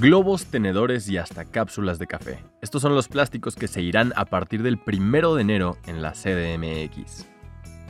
[0.00, 2.38] globos, tenedores y hasta cápsulas de café.
[2.60, 6.12] Estos son los plásticos que se irán a partir del 1 de enero en la
[6.12, 7.26] CDMX.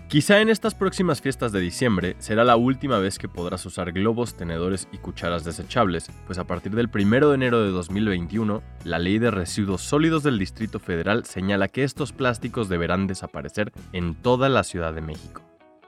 [0.08, 4.36] Quizá en estas próximas fiestas de diciembre será la última vez que podrás usar globos,
[4.36, 9.18] tenedores y cucharas desechables, pues a partir del 1 de enero de 2021, la Ley
[9.18, 14.62] de Residuos Sólidos del Distrito Federal señala que estos plásticos deberán desaparecer en toda la
[14.62, 15.42] Ciudad de México.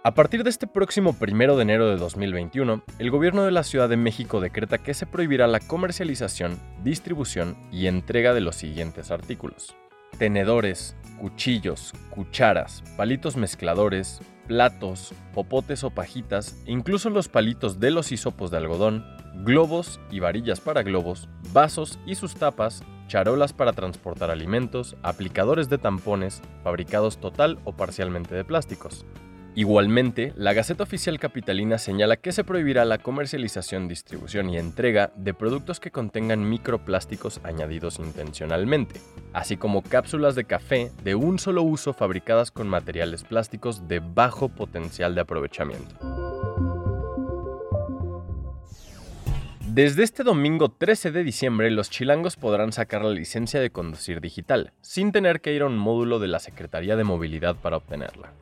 [0.07, 3.89] A partir de este próximo 1 de enero de 2021, el gobierno de la Ciudad
[3.89, 9.75] de México decreta que se prohibirá la comercialización, distribución y entrega de los siguientes artículos.
[10.17, 18.53] Tenedores, cuchillos, cucharas, palitos mezcladores, platos, popotes o pajitas, incluso los palitos de los hisopos
[18.53, 19.05] de algodón,
[19.43, 25.79] globos y varillas para globos, vasos y sus tapas, charolas para transportar alimentos, aplicadores de
[25.79, 29.05] tampones, fabricados total o parcialmente de plásticos,
[29.59, 35.33] Igualmente, la Gaceta Oficial Capitalina señala que se prohibirá la comercialización, distribución y entrega de
[35.33, 39.01] productos que contengan microplásticos añadidos intencionalmente,
[39.33, 44.51] así como cápsulas de café de un solo uso fabricadas con materiales plásticos de bajo
[44.51, 45.97] potencial de aprovechamiento.
[49.67, 54.75] Desde este domingo 13 de diciembre, los chilangos podrán sacar la licencia de conducir digital,
[54.83, 58.35] sin tener que ir a un módulo de la Secretaría de Movilidad para obtenerla.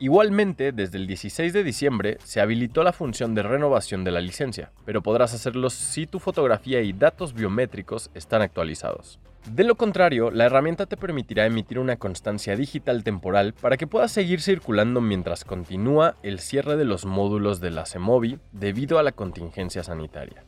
[0.00, 4.70] Igualmente, desde el 16 de diciembre se habilitó la función de renovación de la licencia,
[4.84, 9.18] pero podrás hacerlo si tu fotografía y datos biométricos están actualizados.
[9.50, 14.12] De lo contrario, la herramienta te permitirá emitir una constancia digital temporal para que puedas
[14.12, 19.12] seguir circulando mientras continúa el cierre de los módulos de la CEMOVI debido a la
[19.12, 20.44] contingencia sanitaria.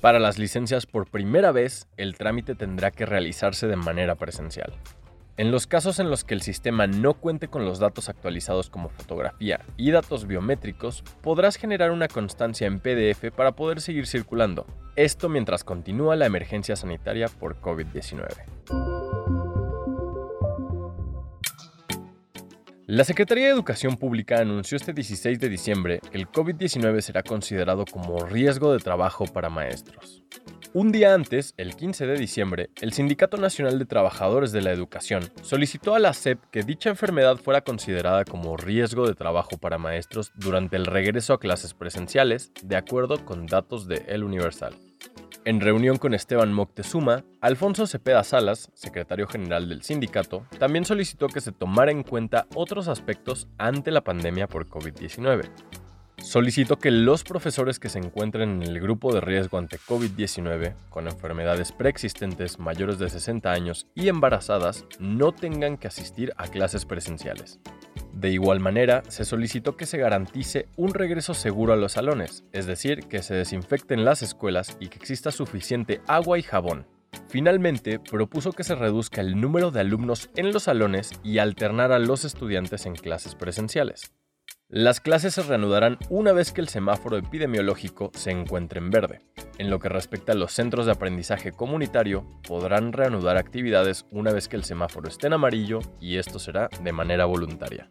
[0.00, 4.72] Para las licencias por primera vez, el trámite tendrá que realizarse de manera presencial.
[5.38, 8.88] En los casos en los que el sistema no cuente con los datos actualizados como
[8.88, 14.66] fotografía y datos biométricos, podrás generar una constancia en PDF para poder seguir circulando.
[14.96, 18.28] Esto mientras continúa la emergencia sanitaria por COVID-19.
[22.86, 27.84] La Secretaría de Educación Pública anunció este 16 de diciembre que el COVID-19 será considerado
[27.84, 30.22] como riesgo de trabajo para maestros.
[30.78, 35.22] Un día antes, el 15 de diciembre, el Sindicato Nacional de Trabajadores de la Educación
[35.40, 40.32] solicitó a la SEP que dicha enfermedad fuera considerada como riesgo de trabajo para maestros
[40.34, 44.74] durante el regreso a clases presenciales, de acuerdo con datos de El Universal.
[45.46, 51.40] En reunión con Esteban Moctezuma, Alfonso Cepeda Salas, secretario general del sindicato, también solicitó que
[51.40, 55.48] se tomara en cuenta otros aspectos ante la pandemia por COVID-19.
[56.26, 61.06] Solicito que los profesores que se encuentren en el grupo de riesgo ante COVID-19, con
[61.06, 67.60] enfermedades preexistentes mayores de 60 años y embarazadas, no tengan que asistir a clases presenciales.
[68.12, 72.66] De igual manera, se solicitó que se garantice un regreso seguro a los salones, es
[72.66, 76.88] decir, que se desinfecten las escuelas y que exista suficiente agua y jabón.
[77.28, 82.00] Finalmente, propuso que se reduzca el número de alumnos en los salones y alternar a
[82.00, 84.12] los estudiantes en clases presenciales.
[84.68, 89.20] Las clases se reanudarán una vez que el semáforo epidemiológico se encuentre en verde.
[89.58, 94.48] En lo que respecta a los centros de aprendizaje comunitario, podrán reanudar actividades una vez
[94.48, 97.88] que el semáforo esté en amarillo y esto será de manera voluntaria.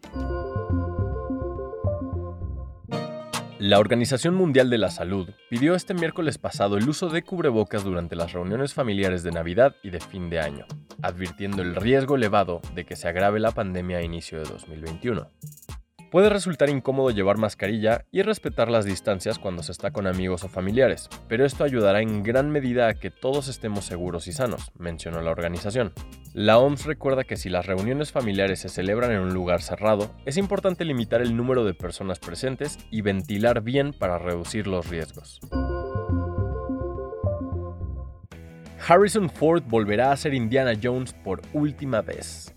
[3.57, 8.17] La Organización Mundial de la Salud pidió este miércoles pasado el uso de cubrebocas durante
[8.17, 10.65] las reuniones familiares de Navidad y de fin de año,
[11.01, 15.31] advirtiendo el riesgo elevado de que se agrave la pandemia a inicio de 2021.
[16.15, 20.47] Puede resultar incómodo llevar mascarilla y respetar las distancias cuando se está con amigos o
[20.47, 25.19] familiares, pero esto ayudará en gran medida a que todos estemos seguros y sanos, mencionó
[25.19, 25.91] la organización.
[26.33, 30.37] La OMS recuerda que si las reuniones familiares se celebran en un lugar cerrado, es
[30.37, 35.41] importante limitar el número de personas presentes y ventilar bien para reducir los riesgos.
[38.87, 42.54] Harrison Ford volverá a ser Indiana Jones por última vez.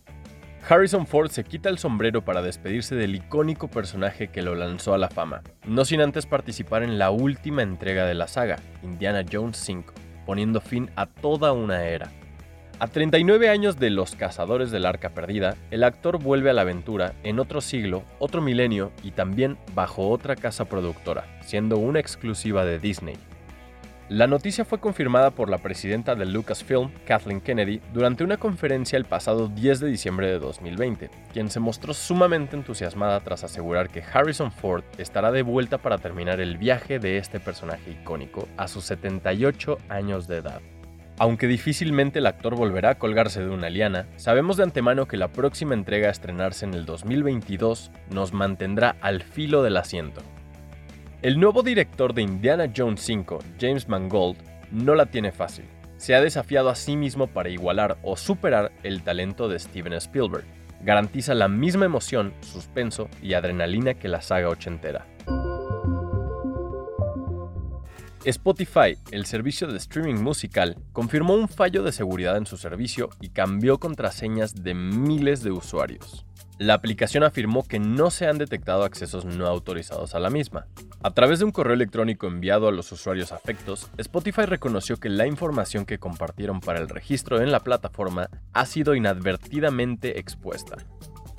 [0.67, 4.99] Harrison Ford se quita el sombrero para despedirse del icónico personaje que lo lanzó a
[4.99, 9.57] la fama, no sin antes participar en la última entrega de la saga, Indiana Jones
[9.59, 9.95] 5,
[10.27, 12.11] poniendo fin a toda una era.
[12.81, 17.15] A 39 años de Los Cazadores del Arca Perdida, el actor vuelve a la aventura
[17.25, 22.79] en otro siglo, otro milenio y también bajo otra casa productora, siendo una exclusiva de
[22.79, 23.17] Disney.
[24.09, 29.05] La noticia fue confirmada por la presidenta de Lucasfilm, Kathleen Kennedy, durante una conferencia el
[29.05, 34.51] pasado 10 de diciembre de 2020, quien se mostró sumamente entusiasmada tras asegurar que Harrison
[34.51, 39.77] Ford estará de vuelta para terminar el viaje de este personaje icónico a sus 78
[39.91, 40.63] años de edad.
[41.19, 45.29] Aunque difícilmente el actor volverá a colgarse de una liana, sabemos de antemano que la
[45.29, 50.23] próxima entrega a estrenarse en el 2022 nos mantendrá al filo del asiento,
[51.21, 54.37] el nuevo director de Indiana Jones 5, James Mangold,
[54.71, 55.65] no la tiene fácil.
[55.97, 60.45] Se ha desafiado a sí mismo para igualar o superar el talento de Steven Spielberg.
[60.83, 65.07] Garantiza la misma emoción, suspenso y adrenalina que la saga ochentera.
[68.29, 73.31] Spotify, el servicio de streaming musical, confirmó un fallo de seguridad en su servicio y
[73.31, 76.27] cambió contraseñas de miles de usuarios.
[76.59, 80.67] La aplicación afirmó que no se han detectado accesos no autorizados a la misma.
[81.03, 85.27] A través de un correo electrónico enviado a los usuarios afectos, Spotify reconoció que la
[85.27, 90.77] información que compartieron para el registro en la plataforma ha sido inadvertidamente expuesta.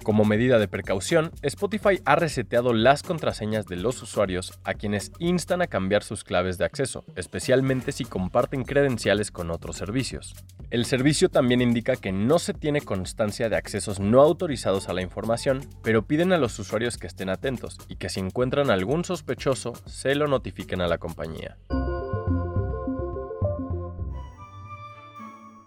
[0.03, 5.61] Como medida de precaución, Spotify ha reseteado las contraseñas de los usuarios a quienes instan
[5.61, 10.33] a cambiar sus claves de acceso, especialmente si comparten credenciales con otros servicios.
[10.69, 15.01] El servicio también indica que no se tiene constancia de accesos no autorizados a la
[15.01, 19.73] información, pero piden a los usuarios que estén atentos y que si encuentran algún sospechoso,
[19.85, 21.57] se lo notifiquen a la compañía.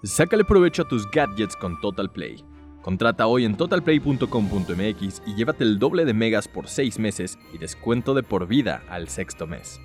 [0.05, 2.44] Sácale provecho a tus gadgets con Total Play.
[2.82, 8.12] Contrata hoy en totalplay.com.mx y llévate el doble de megas por 6 meses y descuento
[8.12, 9.81] de por vida al sexto mes.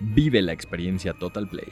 [0.00, 1.68] Vive la experiencia Total Play.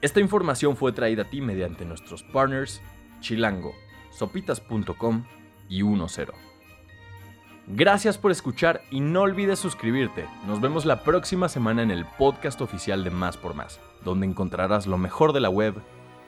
[0.00, 2.80] Esta información fue traída a ti mediante nuestros partners
[3.20, 3.74] Chilango,
[4.10, 5.24] sopitas.com
[5.68, 6.08] y 10.
[7.66, 10.26] Gracias por escuchar y no olvides suscribirte.
[10.46, 14.86] Nos vemos la próxima semana en el podcast oficial de Más por Más, donde encontrarás
[14.86, 15.74] lo mejor de la web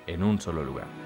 [0.07, 1.06] en un solo lugar.